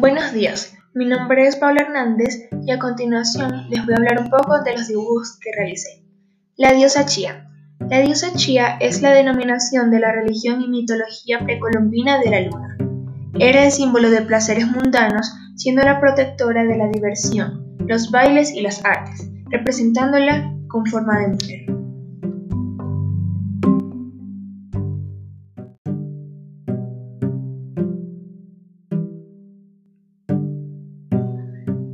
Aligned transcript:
Buenos 0.00 0.32
días, 0.32 0.78
mi 0.94 1.04
nombre 1.04 1.46
es 1.46 1.56
Pablo 1.56 1.82
Hernández 1.82 2.48
y 2.66 2.70
a 2.70 2.78
continuación 2.78 3.68
les 3.68 3.84
voy 3.84 3.92
a 3.92 3.98
hablar 3.98 4.18
un 4.18 4.30
poco 4.30 4.62
de 4.62 4.72
los 4.72 4.88
dibujos 4.88 5.38
que 5.38 5.50
realicé. 5.54 6.06
La 6.56 6.72
diosa 6.72 7.04
Chía. 7.04 7.50
La 7.80 8.00
diosa 8.00 8.32
Chía 8.34 8.78
es 8.80 9.02
la 9.02 9.10
denominación 9.10 9.90
de 9.90 10.00
la 10.00 10.10
religión 10.10 10.62
y 10.62 10.68
mitología 10.68 11.40
precolombina 11.40 12.18
de 12.18 12.30
la 12.30 12.40
luna. 12.40 12.78
Era 13.38 13.66
el 13.66 13.72
símbolo 13.72 14.08
de 14.08 14.22
placeres 14.22 14.68
mundanos, 14.68 15.34
siendo 15.56 15.82
la 15.82 16.00
protectora 16.00 16.64
de 16.64 16.78
la 16.78 16.88
diversión, 16.88 17.76
los 17.86 18.10
bailes 18.10 18.54
y 18.54 18.62
las 18.62 18.82
artes, 18.86 19.30
representándola 19.50 20.50
con 20.68 20.86
forma 20.86 21.18
de 21.18 21.28
mujer. 21.28 21.79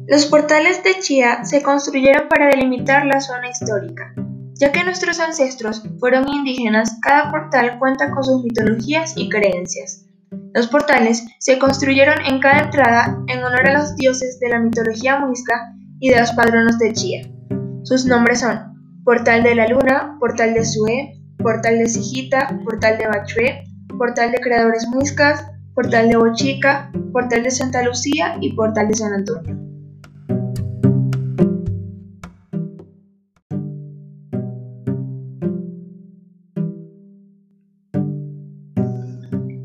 Los 0.09 0.27
portales 0.27 0.85
de 0.85 1.01
Chía 1.01 1.45
se 1.45 1.63
construyeron 1.63 2.29
para 2.29 2.47
delimitar 2.47 3.05
la 3.07 3.21
zona 3.21 3.51
histórica. 3.51 4.15
Ya 4.55 4.71
que 4.71 4.85
nuestros 4.85 5.19
ancestros 5.19 5.83
fueron 5.99 6.29
indígenas, 6.29 6.97
cada 7.03 7.33
portal 7.33 7.77
cuenta 7.81 8.13
con 8.13 8.23
sus 8.23 8.45
mitologías 8.45 9.15
y 9.17 9.29
creencias. 9.29 10.07
Los 10.55 10.69
portales 10.69 11.27
se 11.41 11.59
construyeron 11.59 12.25
en 12.25 12.39
cada 12.39 12.61
entrada 12.61 13.19
en 13.27 13.43
honor 13.43 13.69
a 13.69 13.81
los 13.81 13.97
dioses 13.97 14.39
de 14.39 14.51
la 14.51 14.61
mitología 14.61 15.19
muisca 15.19 15.75
y 15.99 16.11
de 16.11 16.21
los 16.21 16.31
patronos 16.31 16.79
de 16.79 16.93
Chía. 16.93 17.29
Sus 17.83 18.07
nombres 18.07 18.41
son 18.41 19.03
Portal 19.05 19.43
de 19.43 19.57
la 19.57 19.67
Luna, 19.67 20.17
Portal 20.21 20.55
de 20.55 20.65
Sue, 20.65 21.21
Portal 21.39 21.79
de 21.79 21.89
Sijita, 21.89 22.61
Portal 22.65 22.97
de 22.97 23.09
Bachué, 23.09 23.65
Portal 23.99 24.31
de 24.31 24.39
Creadores 24.39 24.87
Muiscas, 24.87 25.45
Portal 25.75 26.09
de 26.09 26.17
Bochica, 26.17 26.93
Portal 27.13 27.43
de 27.43 27.51
Santa 27.51 27.83
Lucía 27.83 28.37
y 28.41 28.53
Portal 28.53 28.87
de 28.87 28.95
San 28.95 29.13
Antonio. 29.13 29.67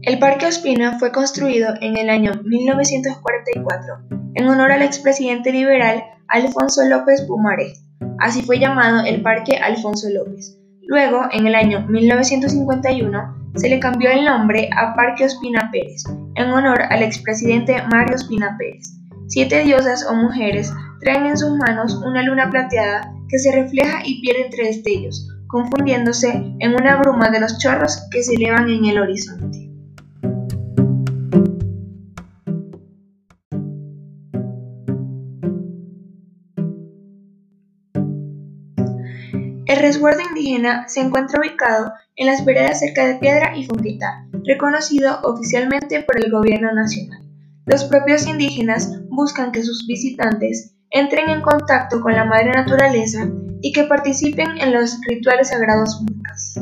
El 0.03 0.17
Parque 0.17 0.47
Ospina 0.47 0.97
fue 0.97 1.11
construido 1.11 1.75
en 1.79 1.95
el 1.95 2.09
año 2.09 2.31
1944 2.43 4.21
en 4.33 4.47
honor 4.47 4.71
al 4.71 4.81
expresidente 4.81 5.51
liberal 5.51 6.03
Alfonso 6.27 6.81
López 6.89 7.21
Pumaret. 7.27 7.75
Así 8.17 8.41
fue 8.41 8.57
llamado 8.57 9.05
el 9.05 9.21
Parque 9.21 9.57
Alfonso 9.57 10.07
López. 10.09 10.57
Luego, 10.81 11.25
en 11.31 11.45
el 11.45 11.53
año 11.53 11.85
1951, 11.87 13.51
se 13.53 13.69
le 13.69 13.79
cambió 13.79 14.09
el 14.09 14.25
nombre 14.25 14.71
a 14.75 14.95
Parque 14.95 15.25
Ospina 15.25 15.69
Pérez, 15.71 16.03
en 16.33 16.49
honor 16.49 16.81
al 16.89 17.03
expresidente 17.03 17.75
Mario 17.91 18.15
Ospina 18.15 18.55
Pérez. 18.57 18.97
Siete 19.27 19.63
diosas 19.63 20.03
o 20.09 20.15
mujeres 20.15 20.73
traen 21.01 21.27
en 21.27 21.37
sus 21.37 21.51
manos 21.51 22.01
una 22.03 22.23
luna 22.23 22.49
plateada 22.49 23.13
que 23.29 23.37
se 23.37 23.51
refleja 23.51 23.99
y 24.03 24.19
pierde 24.19 24.45
entre 24.45 24.65
destellos, 24.65 25.29
confundiéndose 25.47 26.29
en 26.57 26.73
una 26.73 26.95
bruma 26.95 27.29
de 27.29 27.39
los 27.39 27.59
chorros 27.59 28.07
que 28.09 28.23
se 28.23 28.33
elevan 28.33 28.67
en 28.67 28.85
el 28.85 28.99
horizonte. 28.99 29.70
El 39.71 39.79
resguardo 39.79 40.19
indígena 40.19 40.89
se 40.89 40.99
encuentra 40.99 41.39
ubicado 41.39 41.93
en 42.17 42.27
las 42.27 42.43
veredas 42.43 42.81
cerca 42.81 43.07
de 43.07 43.15
Piedra 43.15 43.55
y 43.55 43.65
Funquita, 43.65 44.27
reconocido 44.43 45.21
oficialmente 45.23 46.03
por 46.03 46.21
el 46.21 46.29
gobierno 46.29 46.73
nacional. 46.73 47.23
Los 47.65 47.85
propios 47.85 48.27
indígenas 48.27 48.91
buscan 49.07 49.53
que 49.53 49.63
sus 49.63 49.87
visitantes 49.87 50.75
entren 50.89 51.29
en 51.29 51.41
contacto 51.41 52.01
con 52.01 52.11
la 52.11 52.25
madre 52.25 52.51
naturaleza 52.51 53.29
y 53.61 53.71
que 53.71 53.85
participen 53.85 54.57
en 54.57 54.73
los 54.73 54.99
rituales 55.07 55.47
sagrados 55.47 56.01
mucas. 56.01 56.55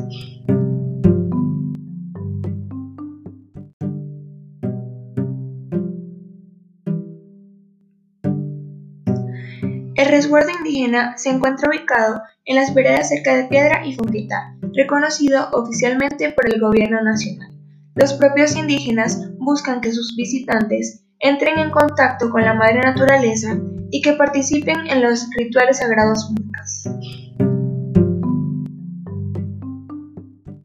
El 9.95 10.05
resguardo 10.05 10.51
indígena 10.51 11.17
se 11.17 11.29
encuentra 11.29 11.69
ubicado 11.69 12.21
en 12.49 12.55
las 12.55 12.73
veredas 12.73 13.09
cerca 13.09 13.35
de 13.35 13.43
Piedra 13.43 13.85
y 13.85 13.93
Funquita, 13.93 14.55
reconocido 14.73 15.49
oficialmente 15.51 16.31
por 16.31 16.51
el 16.51 16.59
gobierno 16.59 16.99
nacional. 17.03 17.51
Los 17.93 18.13
propios 18.13 18.55
indígenas 18.55 19.21
buscan 19.37 19.81
que 19.81 19.91
sus 19.91 20.15
visitantes 20.15 21.05
entren 21.19 21.59
en 21.59 21.69
contacto 21.69 22.31
con 22.31 22.41
la 22.41 22.55
madre 22.55 22.81
naturaleza 22.81 23.55
y 23.91 24.01
que 24.01 24.13
participen 24.13 24.87
en 24.87 25.03
los 25.03 25.27
rituales 25.37 25.77
sagrados 25.77 26.31
mucas. 26.31 26.89